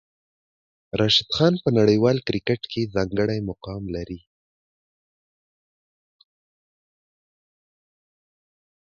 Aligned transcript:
راشد 0.99 1.29
خان 1.35 1.53
په 1.63 1.69
نړیوال 1.79 2.17
کرکټ 2.27 2.61
کې 2.71 2.91
ځانګړی 2.95 3.39
مقام 3.49 3.83
لري. 3.95 4.21